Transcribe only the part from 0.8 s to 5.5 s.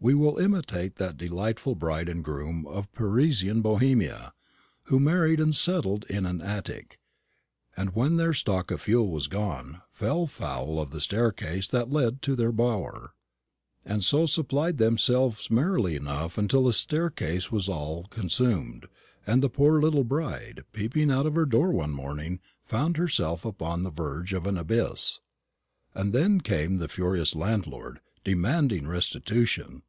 that delightful bride and bridegroom of Parisian Bohemia, who married